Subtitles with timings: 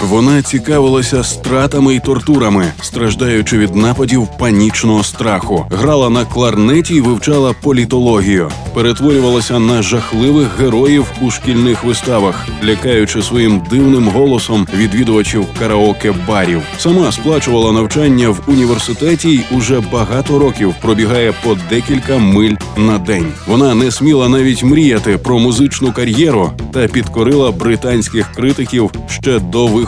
[0.00, 5.66] Вона цікавилася стратами і тортурами, страждаючи від нападів панічного страху.
[5.70, 13.62] Грала на кларнеті і вивчала політологію, перетворювалася на жахливих героїв у шкільних виставах, лякаючи своїм
[13.70, 16.62] дивним голосом відвідувачів караоке барів.
[16.78, 23.32] Сама сплачувала навчання в університеті й уже багато років пробігає по декілька миль на день.
[23.46, 29.87] Вона не сміла навіть мріяти про музичну кар'єру та підкорила британських критиків ще до виходу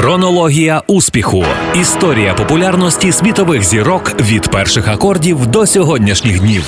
[0.00, 1.44] Хронологія успіху.
[1.80, 6.64] Історія популярності світових зірок від перших акордів до сьогоднішніх днів.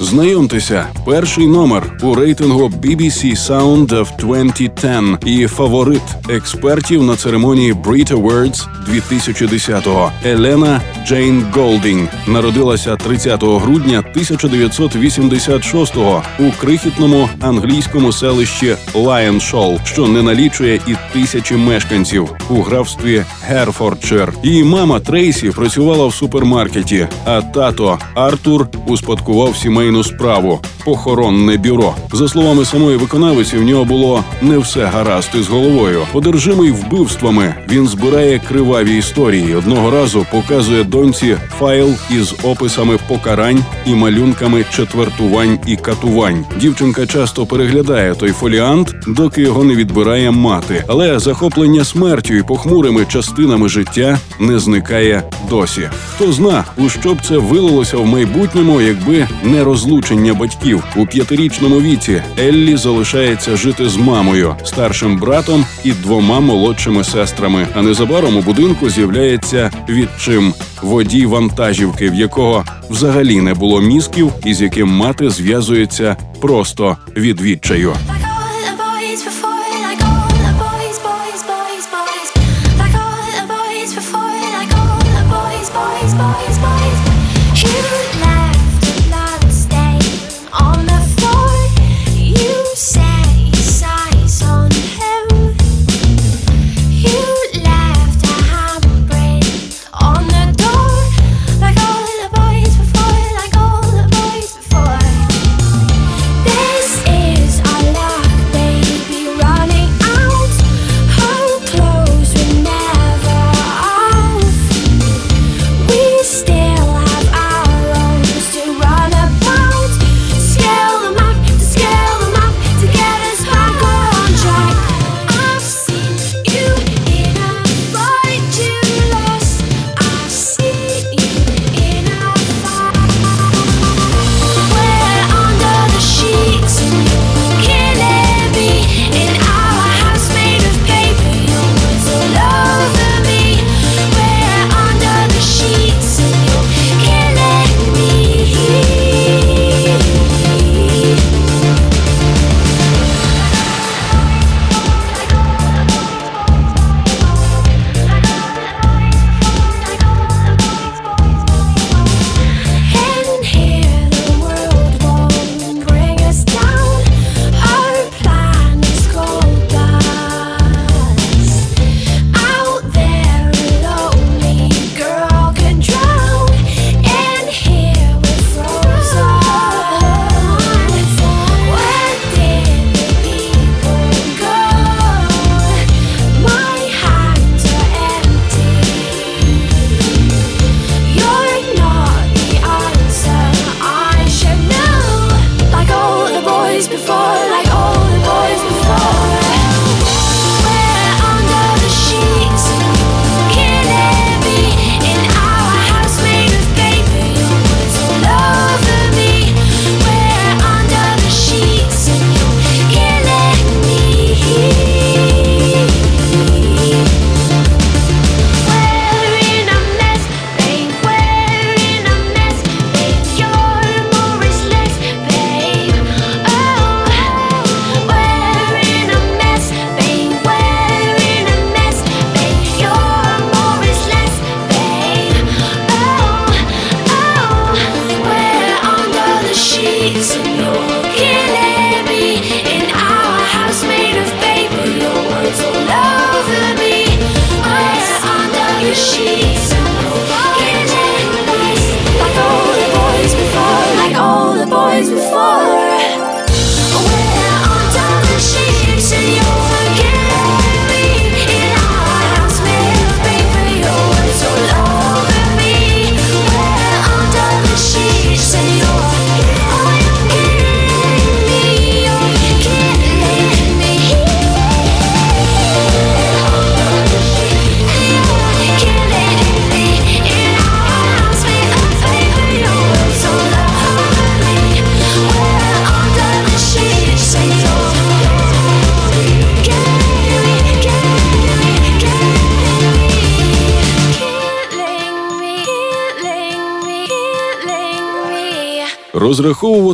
[0.00, 8.12] Знайомтеся, перший номер у рейтингу BBC Sound of 2010 і фаворит експертів на церемонії Brit
[8.12, 10.12] Awards 2010-го.
[10.24, 20.80] Елена Джейн Голдінг народилася 30 грудня 1986-го у крихітному англійському селищі Лайоншол, що не налічує
[20.86, 24.32] і тисячі мешканців у графстві Герфордшир.
[24.42, 31.94] Її мама Трейсі працювала в супермаркеті, а тато Артур успадкував сімейну справу похоронне бюро.
[32.12, 36.06] За словами самої виконавиці, в нього було не все гаразд із головою.
[36.14, 39.54] Одержимий вбивствами він збирає криваві історії.
[39.54, 46.44] Одного разу показує доньці файл із описами покарань і малюнками четвертувань і катувань.
[46.60, 50.84] Дівчинка часто переглядає той фоліант, доки його не відбирає мати.
[50.88, 55.88] Але захоплення смертю і похмурими частинами життя не зникає досі.
[56.08, 61.80] Хто зна, у що б це вилилося в майбутньому, якби не розлучення батьків у п'ятирічному
[61.80, 62.22] віці.
[62.38, 67.66] Еллі залишається жити з мамою, старшим братом і двома молодшими сестрами.
[67.74, 74.54] А незабаром у будинку з'являється відчим водій вантажівки, в якого взагалі не було мізків, і
[74.54, 77.92] з яким мати зв'язується просто від відчаю.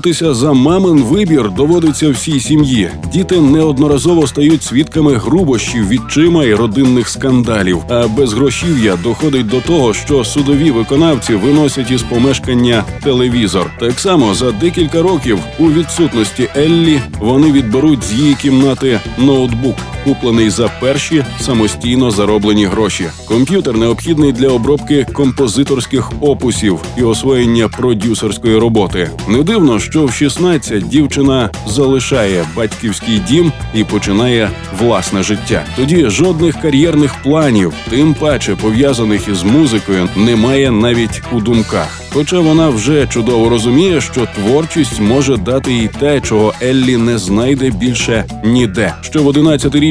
[0.06, 2.90] Розраховуватися за мамин вибір доводиться всій сім'ї.
[3.12, 7.82] Діти неодноразово стають свідками грубощів, відчима і родинних скандалів.
[7.88, 13.70] А без грошів'я доходить до того, що судові виконавці виносять із помешкання телевізор.
[13.80, 19.76] Так само за декілька років у відсутності Еллі вони відберуть з її кімнати ноутбук
[20.06, 23.06] куплений за перші самостійно зароблені гроші.
[23.28, 29.10] Комп'ютер необхідний для обробки композиторських опусів і освоєння продюсерської роботи.
[29.28, 34.50] Не дивно, що в 16 дівчина залишає батьківський дім і починає
[34.80, 35.64] власне життя.
[35.76, 42.00] Тоді жодних кар'єрних планів, тим паче пов'язаних із музикою, немає навіть у думках.
[42.12, 47.70] Хоча вона вже чудово розуміє, що творчість може дати їй те, чого Еллі не знайде
[47.70, 48.94] більше ніде.
[49.00, 49.28] Що в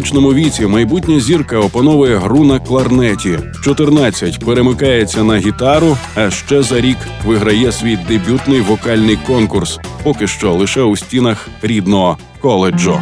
[0.06, 6.82] 11-річному віці майбутня зірка опановує гру на кларнеті, 14 перемикається на гітару, а ще за
[6.82, 13.00] рік виграє свій дебютний вокальний конкурс, поки що лише у стінах рідного коледжу.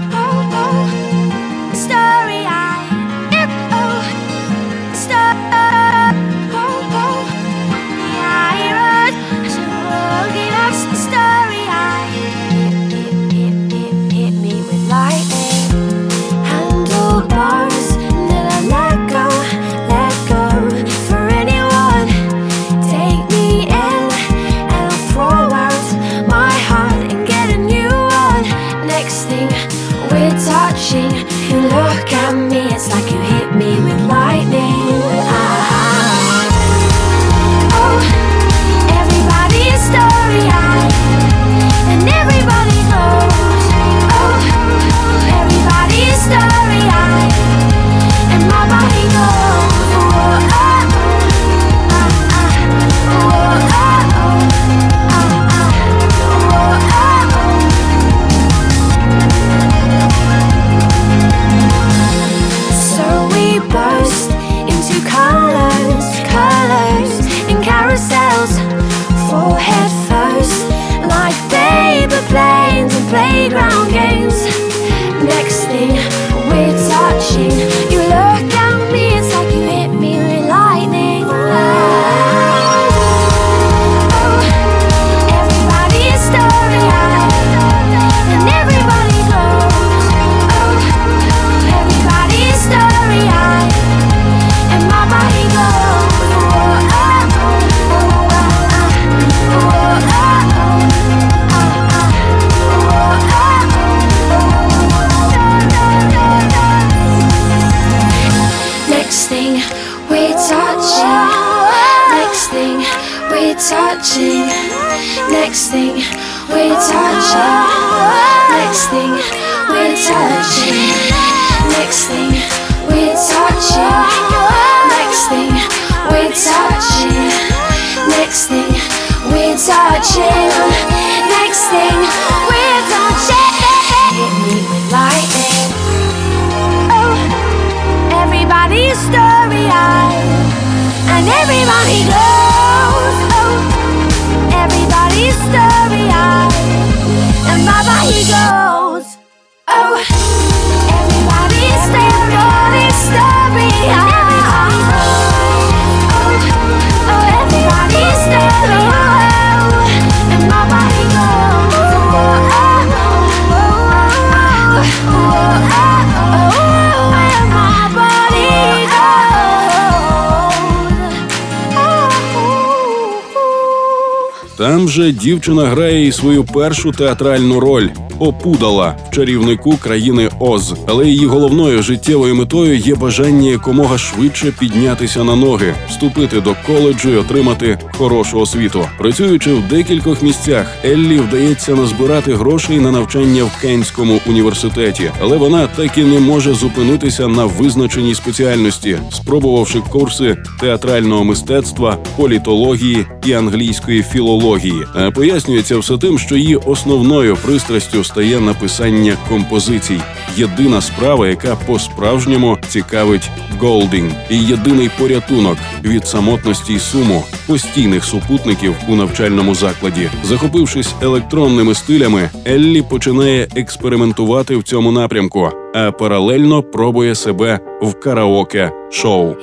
[174.93, 177.89] Там же дівчина грає і свою першу театральну роль
[178.23, 185.35] опудала чарівнику країни Оз, але її головною життєвою метою є бажання якомога швидше піднятися на
[185.35, 188.85] ноги, вступити до коледжу і отримати хорошу освіту.
[188.97, 195.67] Працюючи в декількох місцях, Еллі вдається назбирати грошей на навчання в Кенському університеті, але вона
[195.67, 204.03] так і не може зупинитися на визначеній спеціальності, спробувавши курси театрального мистецтва, політології і англійської
[204.03, 204.85] філології.
[204.95, 210.01] А пояснюється все тим, що її основною пристрастю стає написання композицій.
[210.35, 213.29] Єдина справа, яка по-справжньому цікавить
[213.59, 220.09] Голдінг, і єдиний порятунок від самотності й суму постійних супутників у навчальному закладі.
[220.23, 228.71] Захопившись електронними стилями, Еллі починає експериментувати в цьому напрямку, а паралельно пробує себе в караоке
[228.91, 229.35] шоу.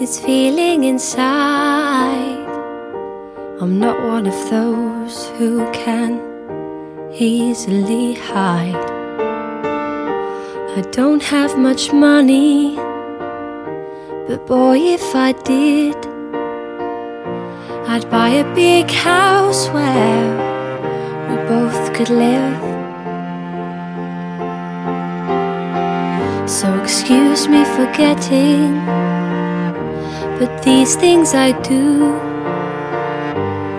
[0.00, 2.37] It's feeling inside
[3.60, 6.20] I'm not one of those who can
[7.12, 8.90] easily hide
[10.76, 12.76] I don't have much money
[14.28, 15.96] But boy if I did
[17.88, 20.28] I'd buy a big house where
[21.28, 22.62] we both could live
[26.48, 28.74] So excuse me for getting,
[30.38, 32.27] but these things I do.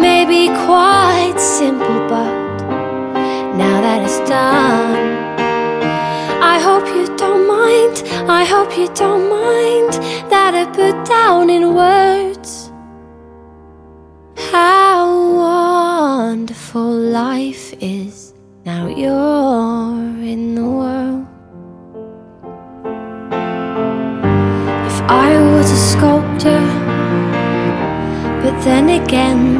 [0.00, 2.32] May be quite simple, but
[3.62, 4.96] now that it's done,
[6.54, 8.02] I hope you don't mind.
[8.40, 9.92] I hope you don't mind
[10.32, 12.70] that I put down in words
[14.52, 18.34] how wonderful life is.
[18.64, 21.26] Now you're in the world.
[24.90, 26.62] If I was a sculptor,
[28.42, 29.59] but then again,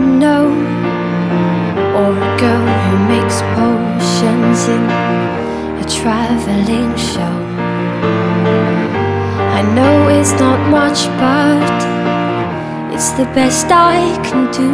[2.14, 2.16] no.
[2.16, 4.84] Or a girl who makes potions in
[5.78, 7.36] a traveling show.
[9.58, 14.70] I know it's not much, but it's the best I can do.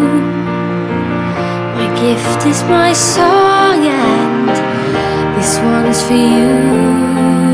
[1.77, 4.49] My gift is my song, and
[5.37, 7.46] this one's for you.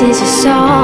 [0.00, 0.77] Is a song.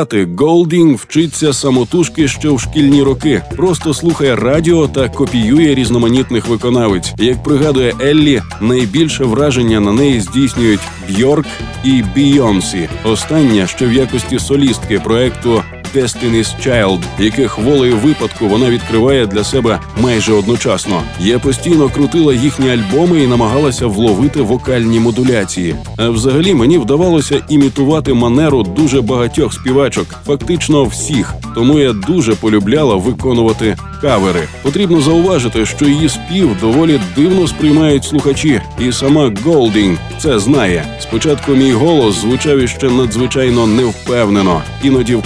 [0.00, 3.42] Співати Голдінг вчиться самотужки ще в шкільні роки.
[3.56, 7.12] Просто слухає радіо та копіює різноманітних виконавиць.
[7.18, 11.46] Як пригадує Еллі, найбільше враження на неї здійснюють Бьорк
[11.84, 12.88] і Бійонсі.
[13.04, 15.62] Остання ще в якості солістки проекту
[15.94, 21.02] Destiny's Child, яких волею випадку вона відкриває для себе майже одночасно.
[21.20, 25.76] Я постійно крутила їхні альбоми і намагалася вловити вокальні модуляції.
[25.96, 31.34] А взагалі мені вдавалося імітувати манеру дуже багатьох співачок, фактично всіх.
[31.54, 34.48] Тому я дуже полюбляла виконувати кавери.
[34.62, 40.84] Потрібно зауважити, що її спів доволі дивно сприймають слухачі, і сама Голдінг це знає.
[41.00, 44.62] Спочатку мій голос звучав іще надзвичайно невпевнено.
[44.82, 45.22] Іноді в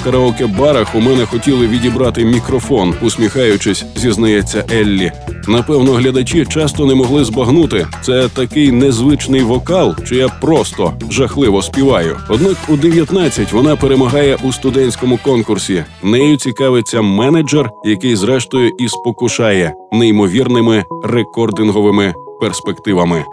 [0.54, 5.12] караоке-барах у мене хотіли відібрати мікрофон, усміхаючись, зізнається Еллі.
[5.48, 7.86] Напевно, глядачі часто не могли збагнути.
[8.02, 12.16] Це такий незвичний вокал, чи я просто жахливо співаю.
[12.28, 15.84] Однак у 19 вона перемагає у студентському конкурсі.
[16.02, 23.24] Нею цікавиться менеджер, який зрештою і спокушає неймовірними рекординговими перспективами.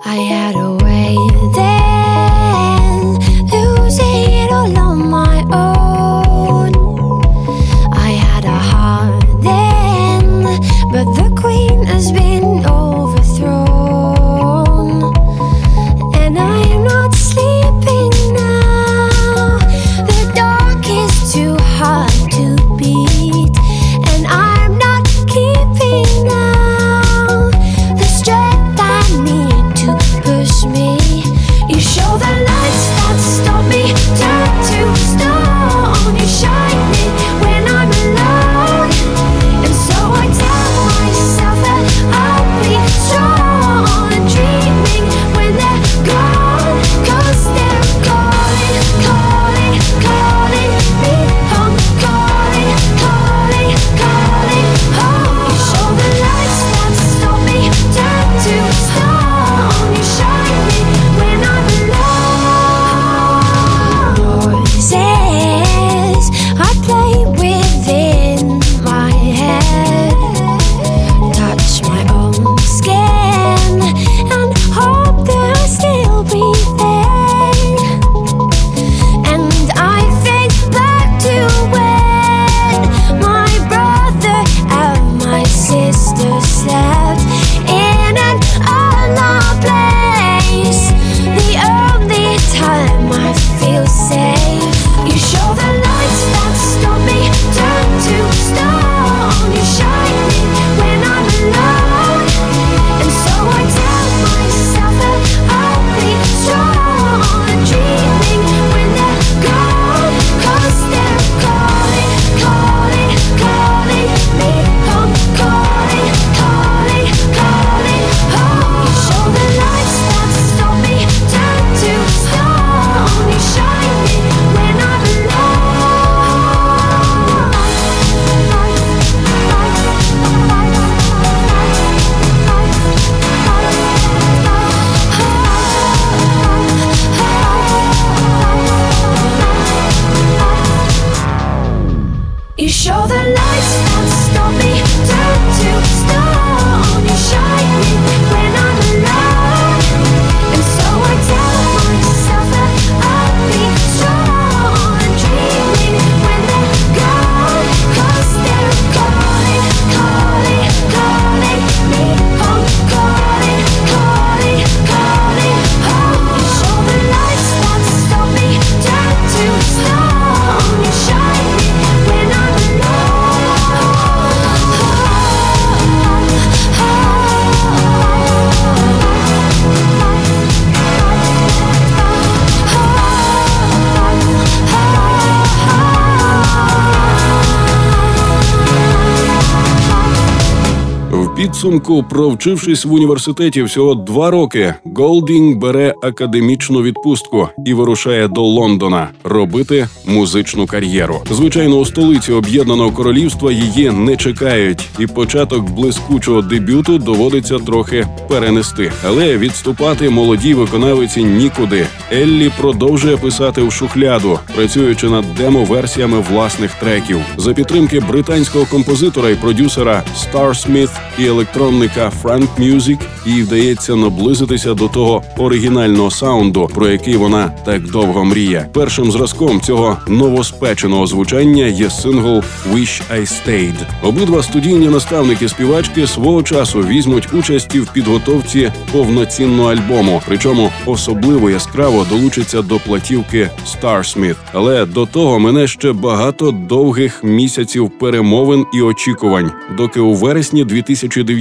[191.61, 199.09] Підсумку, провчившись в університеті всього два роки, Голдінг бере академічну відпустку і вирушає до Лондона
[199.23, 201.21] робити музичну кар'єру.
[201.31, 208.91] Звичайно, у столиці Об'єднаного Королівства її не чекають, і початок блискучого дебюту доводиться трохи перенести.
[209.07, 211.87] Але відступати молодій виконавиці нікуди.
[212.11, 219.35] Еллі продовжує писати в шухляду, працюючи над демо-версіями власних треків за підтримки британського композитора і
[219.35, 226.87] продюсера Star Smith і електронника Frank Music їй вдається наблизитися до того оригінального саунду, про
[226.87, 228.69] який вона так довго мріє.
[228.73, 233.73] Першим зразком цього новоспеченого звучання є сингл «Wish I Stayed».
[234.03, 242.05] Обидва студійні наставники співачки свого часу візьмуть участі в підготовці повноцінного альбому, причому особливо яскраво
[242.09, 244.35] долучиться до платівки «Star Smith».
[244.53, 250.63] Але до того мене ще багато довгих місяців перемовин і очікувань, доки у вересні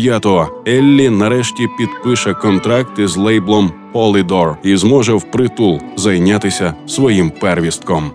[0.01, 8.11] 2009-го Еллі нарешті підпише контракт із лейблом Polydor і зможе впритул зайнятися своїм первістком.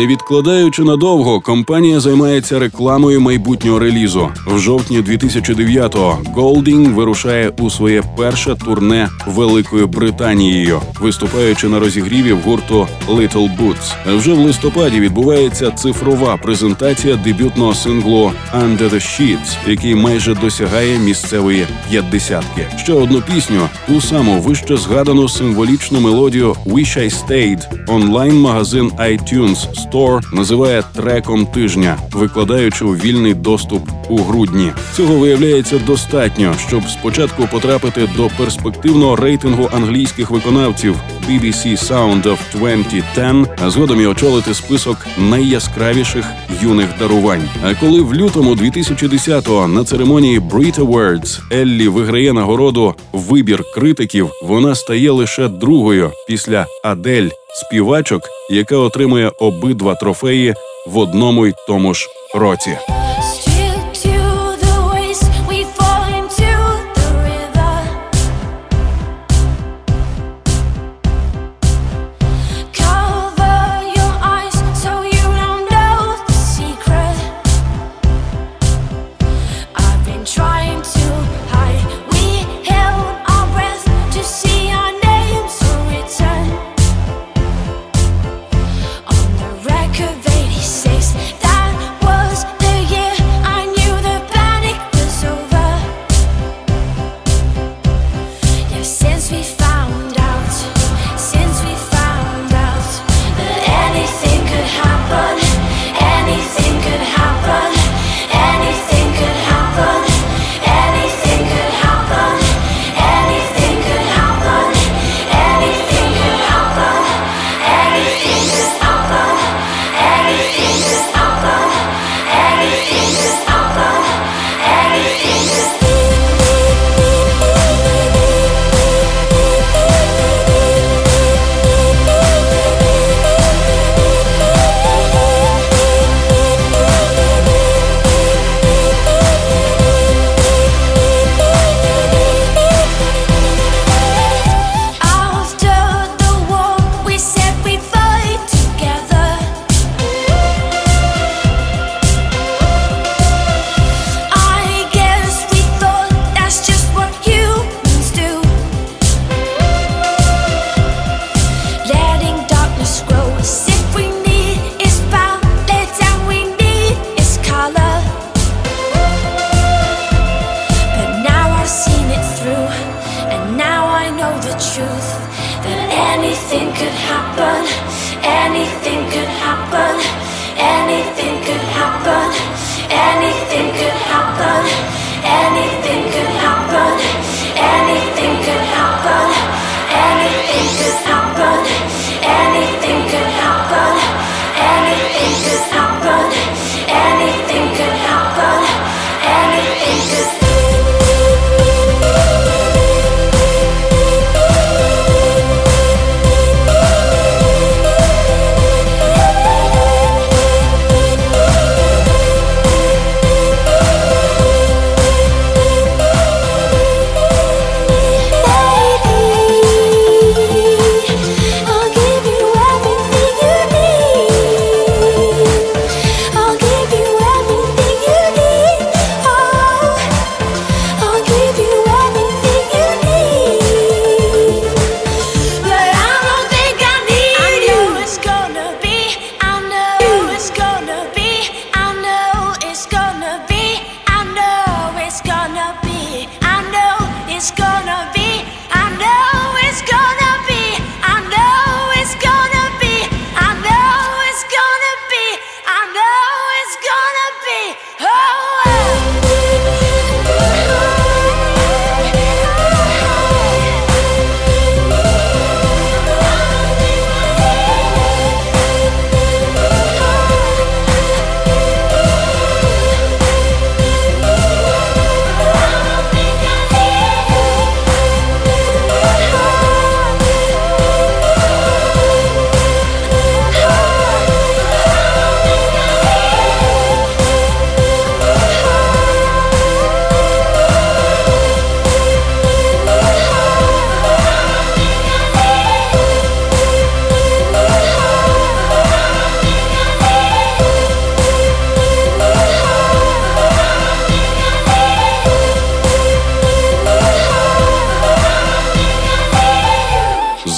[0.00, 4.28] Не відкладаючи надовго, компанія займається рекламою майбутнього релізу.
[4.46, 12.40] В жовтні 2009-го Golding вирушає у своє перше турне Великою Британією, виступаючи на розігріві в
[12.40, 14.16] гурту Little Boots.
[14.18, 21.66] Вже в листопаді відбувається цифрова презентація дебютного синглу Under the Sheets, який майже досягає місцевої
[21.90, 22.66] п'ятдесятки.
[22.78, 30.34] Ще одну пісню, ту саму вище згадану символічну мелодію «Wish I Stayed» онлайн-магазин iTunes Store
[30.34, 34.72] називає треком тижня, викладаючи у вільний доступ у грудні.
[34.96, 40.96] Цього виявляється достатньо, щоб спочатку потрапити до перспективного рейтингу англійських виконавців
[41.28, 46.24] BBC Sound of 2010, а згодом і очолити список найяскравіших
[46.62, 47.48] юних дарувань.
[47.64, 54.74] А коли в лютому 2010-го на церемонії Brit Awards Еллі виграє нагороду Вибір критиків, вона
[54.74, 60.54] стає лише другою після Адель співачок, яка отримує обидва трофеї
[60.92, 62.78] в одному й тому ж році.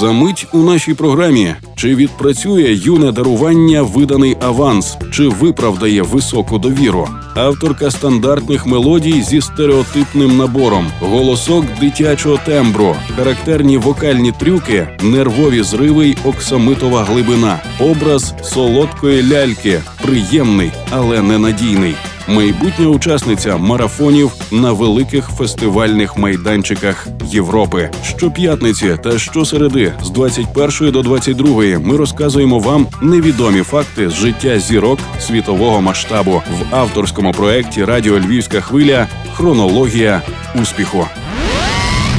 [0.02, 1.54] Замить у нашій програмі.
[1.76, 7.08] Чи відпрацює юне дарування виданий аванс, чи виправдає високу довіру?
[7.34, 16.16] Авторка стандартних мелодій зі стереотипним набором, голосок дитячого тембру, характерні вокальні трюки, нервові зриви й
[16.24, 21.94] оксамитова глибина, образ солодкої ляльки, приємний, але ненадійний
[22.32, 27.90] майбутня учасниця марафонів на великих фестивальних майданчиках Європи.
[28.04, 34.98] Щоп'ятниці та щосереди з 21 до 22 ми розказуємо вам невідомі факти з життя зірок
[35.20, 40.22] світового масштабу в авторському проєкті Радіо Львівська хвиля Хронологія
[40.62, 41.06] успіху.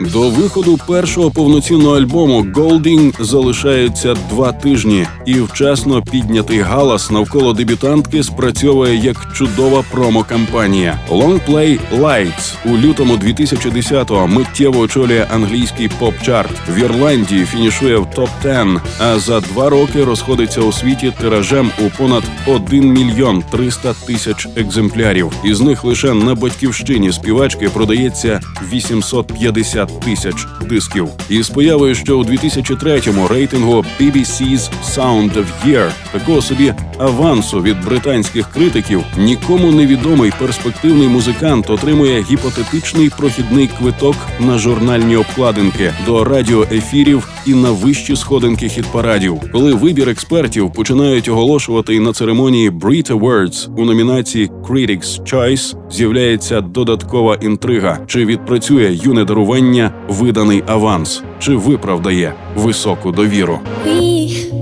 [0.00, 8.22] До виходу першого повноцінного альбому Golding залишаються два тижні, і вчасно піднятий галас навколо дебютантки
[8.22, 10.98] спрацьовує як чудова промо-кампанія.
[11.10, 16.52] Longplay Lights у лютому 2010-го миттєво очолює англійський поп-чарт.
[16.68, 18.66] В Ірландії фінішує в топ 10
[19.00, 25.32] а за два роки розходиться у світі тиражем у понад 1 мільйон 300 тисяч екземплярів.
[25.44, 28.40] Із них лише на батьківщині співачки продається
[28.72, 31.08] 850 тисяч дисків.
[31.28, 38.50] Із появою, що у 2003-му рейтингу BBC's Sound of Year такого собі авансу від британських
[38.50, 47.54] критиків нікому невідомий перспективний музикант отримує гіпотетичний прохідний квиток на журнальні обкладинки до радіоефірів і
[47.54, 49.40] на вищі сходинки хіт-парадів.
[49.52, 57.38] Коли вибір експертів починають оголошувати на церемонії Brit Awards у номінації Critics' Choice, з'являється додаткова
[57.42, 59.71] інтрига: чи відпрацює юне дарування
[60.08, 63.58] виданий аванс, чи виправдає високу довіру.
[63.86, 64.52] We,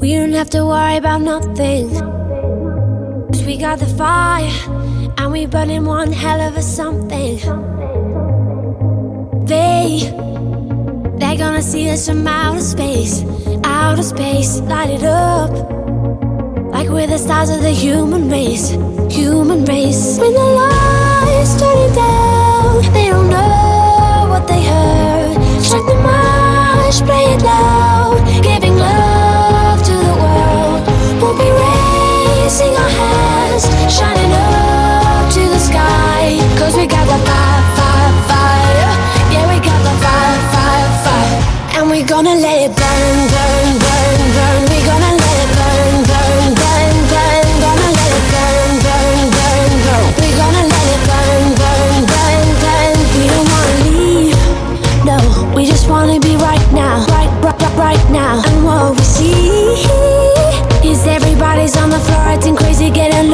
[0.00, 1.86] we don't have to worry about nothing.
[3.46, 4.50] We got the fire,
[5.18, 7.36] and we burning one hell of a something.
[9.52, 9.84] They,
[11.18, 13.14] they're gonna see us from outer space,
[13.64, 15.52] outer space, light it up.
[16.74, 18.66] Like we're the stars of the human race,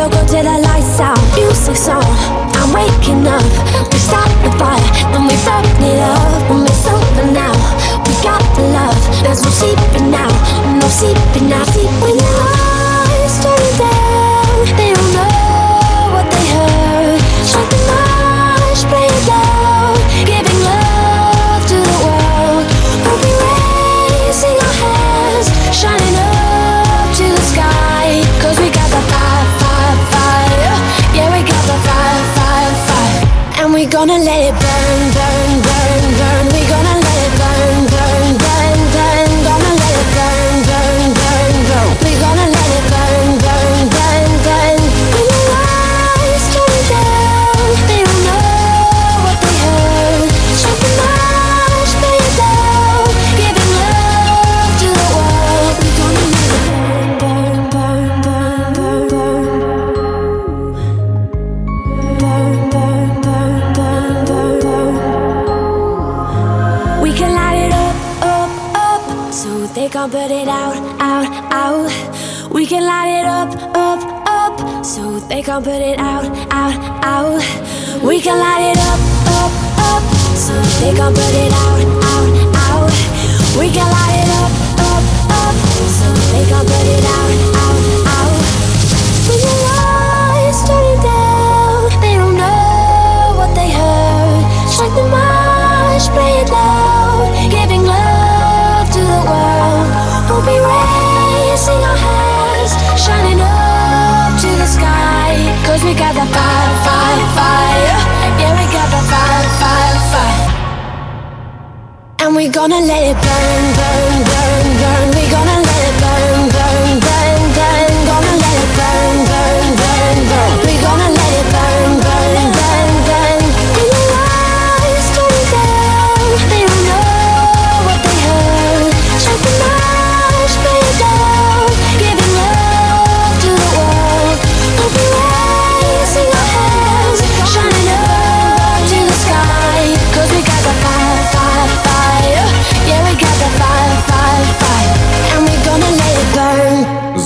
[0.08, 1.18] getting till the lights out.
[1.34, 2.02] Music's on,
[2.58, 3.42] I'm waking up.
[3.92, 4.80] We start the fire,
[5.12, 6.50] then we burn it up.
[6.50, 7.54] When it's over now,
[8.06, 8.98] we got the love.
[9.22, 10.30] There's no sleeping now,
[10.80, 11.64] no sleeping now.
[11.64, 11.90] Sleep
[72.52, 77.40] We can light it up, up, up, so they can't put it out, out, out.
[78.04, 79.00] We can light it up,
[79.40, 80.02] up, up,
[80.36, 80.52] so
[80.84, 81.80] they can't put it out,
[82.12, 82.28] out,
[82.68, 82.92] out.
[83.56, 84.52] We can light it up,
[84.84, 85.56] up, up,
[85.96, 87.80] so they can't put it out, out,
[88.20, 88.36] out.
[89.24, 94.44] When the lights turn down, they don't know what they heard.
[94.68, 99.88] Strike the march, play it loud, giving love to the world.
[100.28, 100.91] We'll be raising
[105.84, 107.98] We got the fire, fire, fire.
[108.38, 110.46] Yeah, we got the fire, fire, fire.
[112.20, 115.06] And we're gonna let it burn, burn, burn, burn.
[115.10, 115.91] We're gonna let it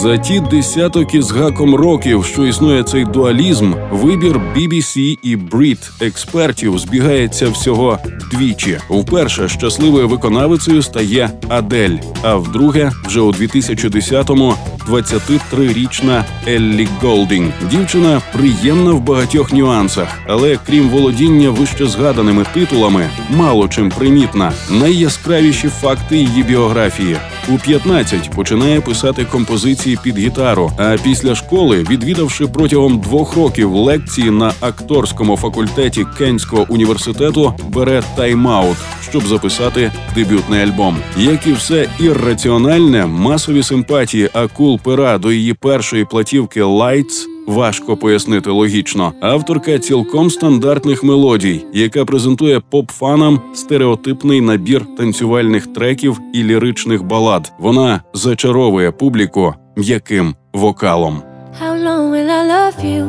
[0.07, 6.79] За ті десяток із гаком років, що існує цей дуалізм, вибір BBC і Brit експертів
[6.79, 7.99] збігається всього
[8.33, 8.79] двічі.
[8.91, 14.55] Вперше щасливою виконавицею стає Адель, а вдруге, вже у 2010-му
[14.89, 17.53] 23-річна Еллі Голдінг.
[17.71, 24.53] Дівчина приємна в багатьох нюансах, але крім володіння вище згаданими титулами, мало чим примітна.
[24.71, 27.17] Найяскравіші факти її біографії
[27.49, 30.73] у 15 починає писати композиції під гітару.
[30.79, 38.77] А після школи, відвідавши протягом двох років лекції на акторському факультеті Кенського університету, бере тайм-аут,
[39.09, 40.97] щоб записати дебютний альбом.
[41.17, 48.51] Як і все ірраціональне, масові симпатії акул пера до її першої платівки «Lights» Важко пояснити
[48.51, 49.13] логічно.
[49.21, 57.53] Авторка цілком стандартних мелодій, яка презентує поп-фанам стереотипний набір танцювальних треків і ліричних балад.
[57.59, 61.23] Вона зачаровує публіку м'яким вокалом.
[61.63, 63.03] How long will I love you?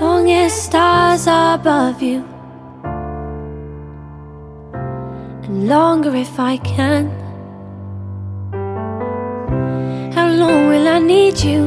[0.00, 2.20] Long as stars above you.
[5.46, 7.19] And longer if I can.
[10.40, 11.62] Long will I need you?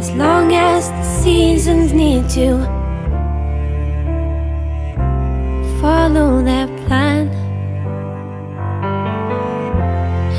[0.00, 2.48] As long as the seasons need to
[5.80, 7.24] follow their plan.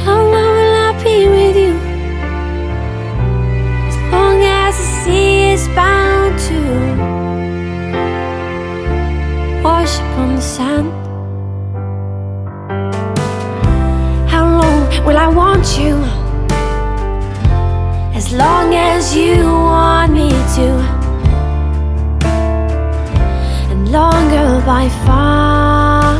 [0.03, 1.75] How long will I be with you?
[3.89, 6.59] As long as the sea is bound to
[9.63, 10.96] wash upon the sand.
[15.05, 15.95] Will I want you?
[18.15, 20.67] As long as you want me to.
[23.71, 26.19] And longer by far.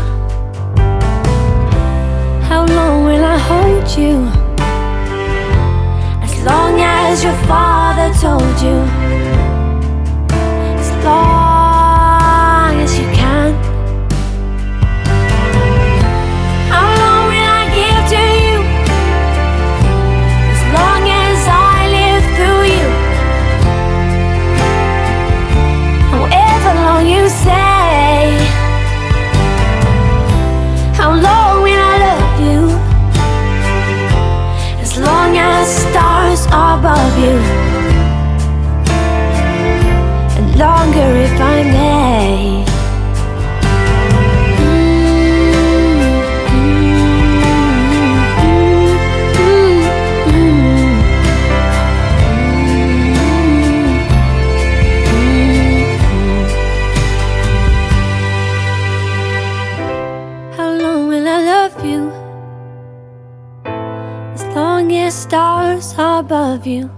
[2.49, 4.36] How long will I hold you?
[66.68, 66.96] You.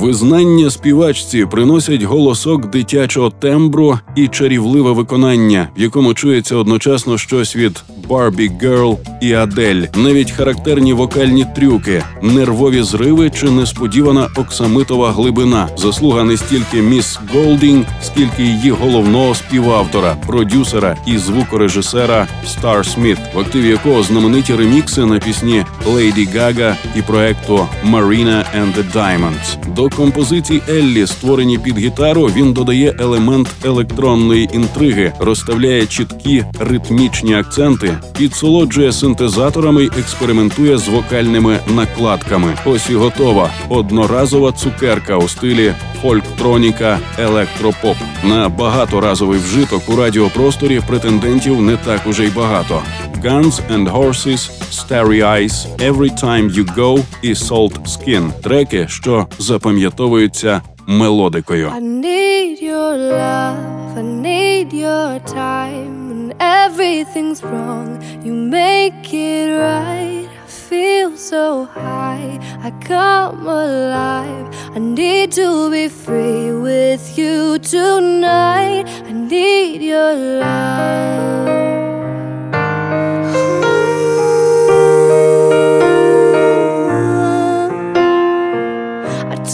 [0.00, 7.82] Визнання співачці приносять голосок дитячого тембру і чарівливе виконання, в якому чується одночасно щось від
[8.08, 15.68] Barbie Girl і Адель, навіть характерні вокальні трюки, нервові зриви чи несподівана оксамитова глибина.
[15.76, 23.68] Заслуга не стільки міс Голдінг, скільки її головного співавтора, продюсера і звукорежисера Starsmith, в активі
[23.68, 29.74] якого знамениті ремікси на пісні Лейді Гага і проекту Marina and the Diamonds.
[29.90, 37.98] До композицій Еллі, створені під гітару, він додає елемент електронної інтриги, розставляє чіткі ритмічні акценти,
[38.18, 42.54] підсолоджує синтезаторами й експериментує з вокальними накладками.
[42.64, 45.72] Ось і готова одноразова цукерка у стилі
[46.02, 47.96] фольктроніка електропоп.
[48.24, 52.82] На багаторазовий вжиток у радіопросторі претендентів не так уже й багато.
[53.21, 60.61] Guns and Horses, Starry Eyes, Every Time You Go і Salt Skin – треки, що запам'ятовуються
[60.87, 61.67] мелодикою.
[61.69, 65.93] I need your love, I need your time.
[66.09, 67.89] When everything's wrong,
[68.25, 70.27] you make it right.
[70.45, 72.31] I feel so high,
[72.67, 74.47] I come alive.
[74.75, 78.85] I need to be free with you tonight.
[79.09, 81.76] I need your love.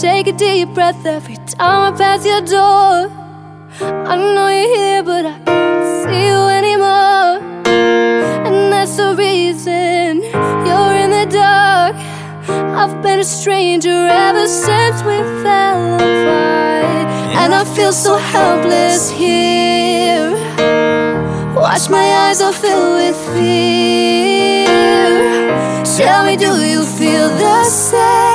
[0.01, 3.09] Take a deep breath every time I pass your door.
[4.11, 7.39] I know you're here, but I can't see you anymore.
[8.45, 10.21] And that's the reason
[10.67, 11.95] you're in the dark.
[12.75, 17.07] I've been a stranger ever since we fell apart.
[17.41, 20.31] And I feel so helpless here.
[21.55, 24.65] Watch my eyes are filled with fear.
[25.97, 28.34] Tell me, do you feel the same?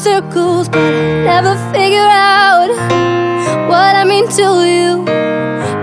[0.00, 2.70] circles, but I never figure out
[3.68, 5.04] what I mean to you.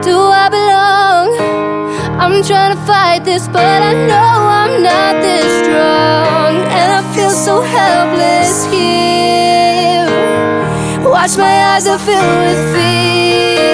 [0.01, 1.27] Do I belong?
[2.21, 6.51] I'm trying to fight this, but I know I'm not this strong.
[6.79, 10.09] And I feel so helpless here.
[11.07, 13.67] Watch my eyes are filled with fear.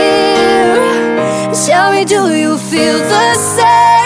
[1.65, 4.02] Tell me, do you feel the same?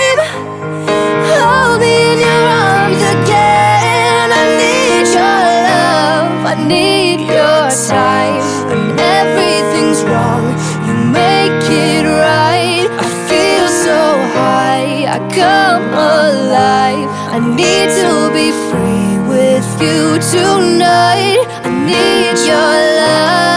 [7.88, 8.44] Time.
[8.68, 10.46] When everything's wrong,
[10.86, 12.88] you make it right.
[13.06, 14.00] I feel so
[14.36, 15.08] high.
[15.16, 17.08] I come alive.
[17.36, 21.44] I need to be free with you tonight.
[21.64, 23.57] I need your love.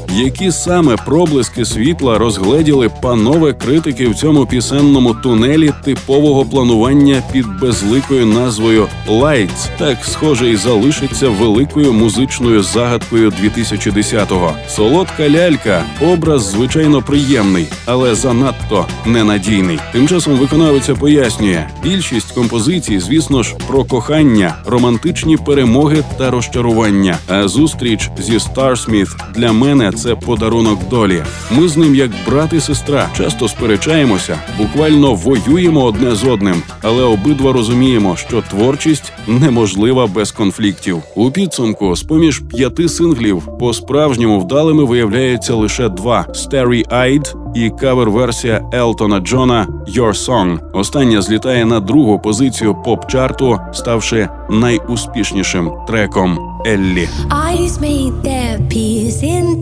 [0.15, 8.25] які саме проблиски світла розгледіли панове критики в цьому пісенному тунелі типового планування під безликою
[8.25, 9.69] назвою Lights.
[9.77, 14.53] Так, схоже, і залишиться великою музичною загадкою 2010-го.
[14.69, 19.79] Солодка лялька, образ звичайно приємний, але занадто ненадійний.
[19.93, 27.17] Тим часом виконавиця пояснює, більшість композицій, звісно ж, про кохання, романтичні перемоги та розчарування.
[27.27, 31.23] А зустріч зі Старсміт для мене це подарунок долі.
[31.51, 37.03] Ми з ним як брат і сестра, часто сперечаємося, буквально воюємо одне з одним, але
[37.03, 41.01] обидва розуміємо, що творчість неможлива без конфліктів.
[41.15, 47.69] У підсумку, з поміж п'яти синглів, по справжньому вдалими виявляються лише два: Starry Eyed і
[47.69, 50.59] кавер-версія Елтона Джона «Your Song».
[50.73, 57.09] Остання злітає на другу позицію поп-чарту, ставши найуспішнішим треком Еллі.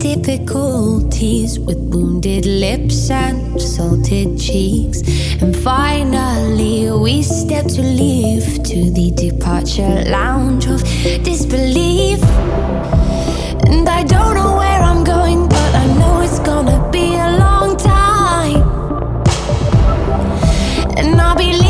[0.00, 5.02] Difficulties with wounded lips and salted cheeks.
[5.42, 10.82] And finally, we step to leave to the departure lounge of
[11.22, 12.22] disbelief.
[13.68, 17.76] And I don't know where I'm going, but I know it's gonna be a long
[17.76, 18.62] time.
[20.96, 21.69] And I'll be leaving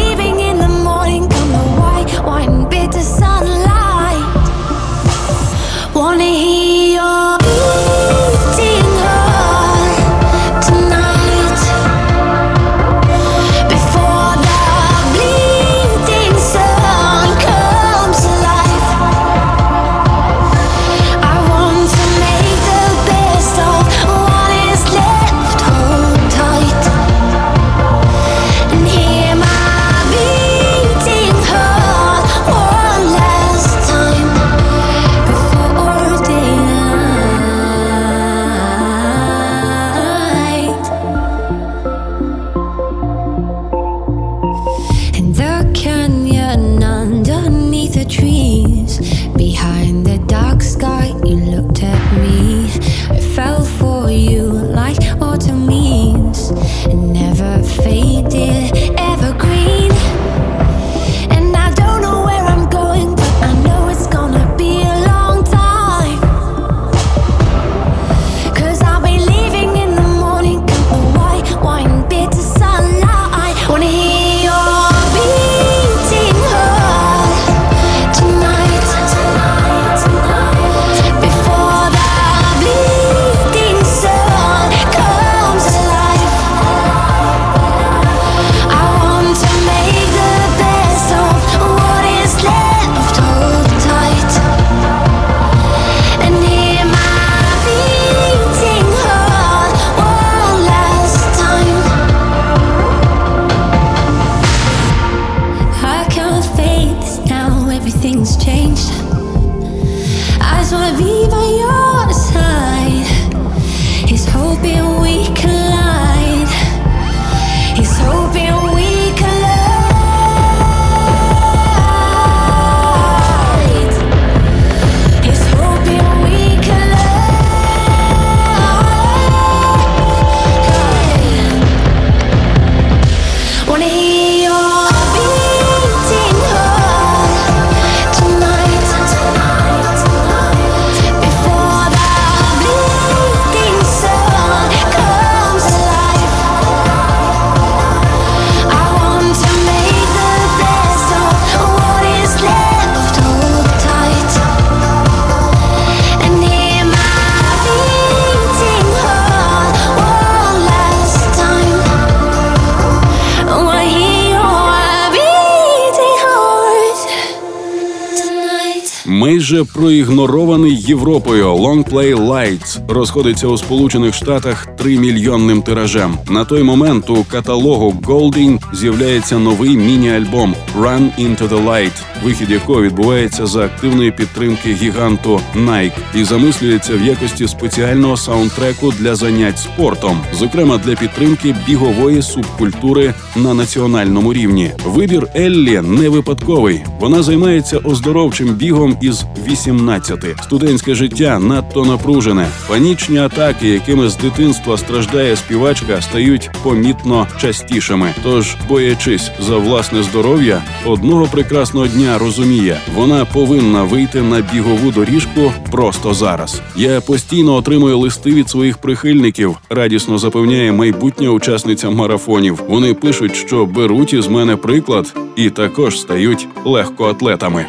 [169.51, 176.19] Майже проігнорований Європою Long Play Lights розходиться у Сполучених Штатах 3 мільйонним тиражем.
[176.29, 181.93] На той момент у каталогу Golding з'являється новий міні-альбом Run Into the Light,
[182.25, 189.15] вихід якого відбувається за активної підтримки гіганту Nike і замислюється в якості спеціального саундтреку для
[189.15, 194.71] занять спортом, зокрема для підтримки бігової субкультури на національному рівні.
[194.87, 196.83] Вибір Еллі не випадковий.
[197.01, 200.25] Вона займається оздоровчим бігом із 18.
[200.43, 202.47] Студентське життя надто напружене.
[202.69, 208.15] Панічні атаки, якими з дитинства страждає співачка, стають помітно частішими.
[208.23, 215.53] Тож, боячись за власне здоров'я, одного прекрасного дня розуміє, вона повинна вийти на бігову доріжку
[215.71, 216.63] просто зараз.
[216.77, 219.57] Я постійно отримую листи від своїх прихильників.
[219.71, 222.63] Радісно запевняє майбутня учасниця марафонів.
[222.69, 227.67] Вони пишуть, що беруть із мене приклад і також стають легкоатлетами.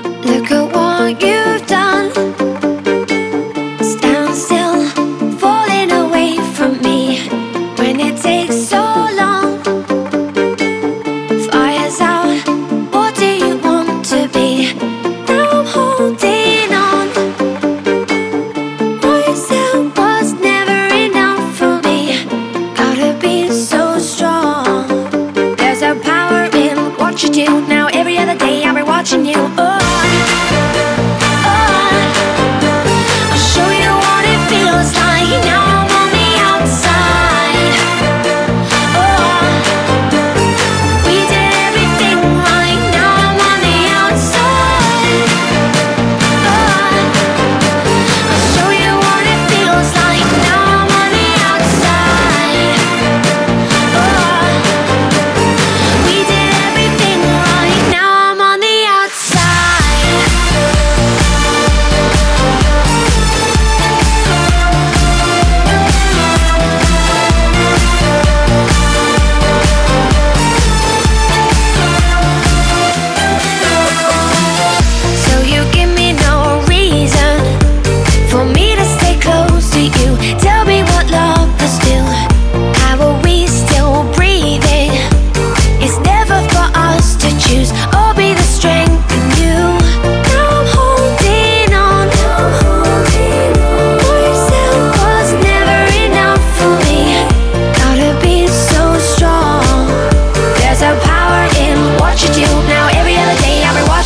[1.07, 1.80] you've done.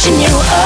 [0.05, 0.64] catching you up.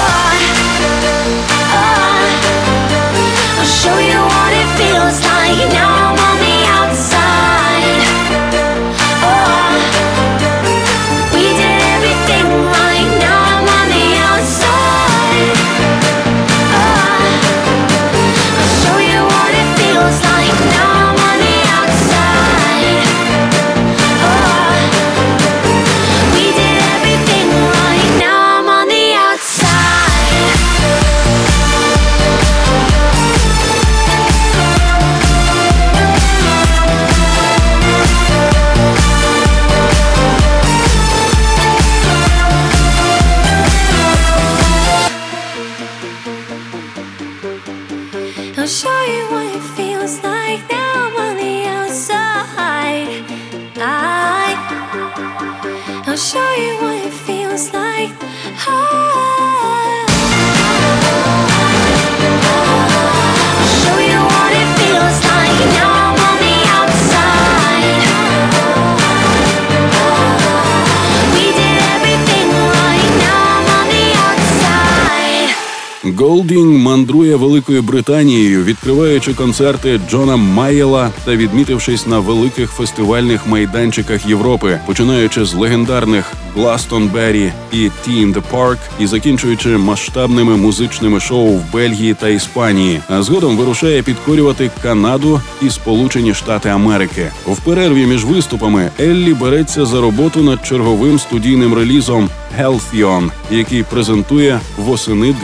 [76.50, 84.80] Голдінг мандрує Великою Британією, відкриваючи концерти Джона Майєла та відмітившись на великих фестивальних майданчиках Європи,
[84.86, 91.74] починаючи з легендарних Гластонбері і Tea in the Park і закінчуючи масштабними музичними шоу в
[91.74, 93.02] Бельгії та Іспанії.
[93.10, 97.32] А згодом вирушає підкорювати Канаду і Сполучені Штати Америки.
[97.48, 102.30] В перерві між виступами Еллі береться за роботу над черговим студійним релізом
[102.60, 105.36] Healthion, який презентує восени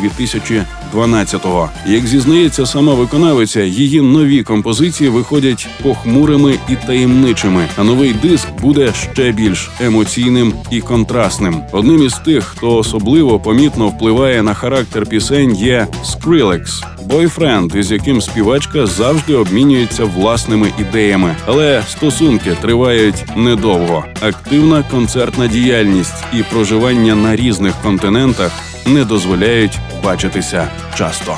[0.93, 1.69] 2012-го.
[1.87, 8.93] Як зізнається сама виконавиця, її нові композиції виходять похмурими і таємничими, а новий диск буде
[9.13, 11.61] ще більш емоційним і контрастним.
[11.71, 16.83] Одним із тих, хто особливо помітно впливає на характер пісень, є Skrillex.
[17.05, 24.05] бойфренд, із яким співачка завжди обмінюється власними ідеями, але стосунки тривають недовго.
[24.21, 30.67] Активна концертна діяльність і проживання на різних континентах не дозволяють бачитися
[30.97, 31.35] часто.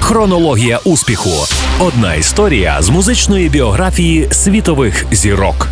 [0.00, 1.46] Хронологія успіху.
[1.78, 5.68] Одна історія з музичної біографії світових зірок.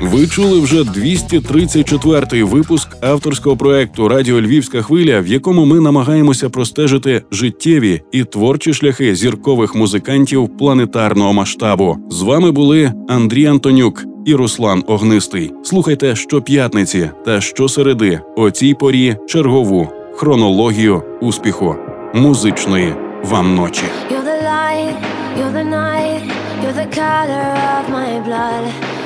[0.00, 7.22] Ви чули вже 234-й випуск авторського проекту Радіо Львівська хвиля, в якому ми намагаємося простежити
[7.30, 11.96] життєві і творчі шляхи зіркових музикантів планетарного масштабу.
[12.10, 15.52] З вами були Андрій Антонюк і Руслан Огнистий.
[15.64, 21.76] Слухайте щоп'ятниці та щосереди о цій порі чергову хронологію успіху
[22.14, 22.94] музичної
[23.24, 23.82] вам ночі.
[24.10, 24.96] You're the light,
[25.38, 26.22] you're the night,
[26.62, 29.05] you're the color of my blood.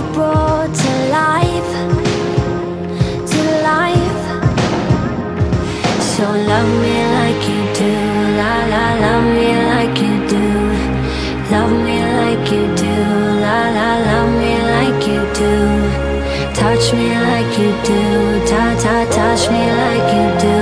[17.01, 18.03] me like you do,
[18.49, 20.59] ta ta, touch me like you do.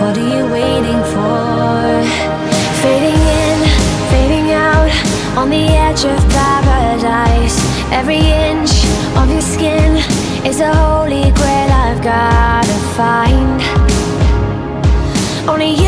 [0.00, 1.80] What are you waiting for?
[2.82, 3.58] Fading in,
[4.12, 4.92] fading out,
[5.40, 7.58] on the edge of paradise.
[8.00, 8.72] Every inch
[9.20, 9.90] of your skin
[10.50, 13.60] is a holy grail I've gotta find.
[15.48, 15.87] Only you